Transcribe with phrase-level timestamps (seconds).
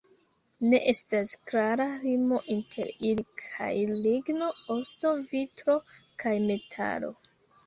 [0.69, 3.69] Ne estas klara limo inter ili kaj
[4.07, 5.77] ligno, osto, vitro
[6.25, 7.15] kaj metalo.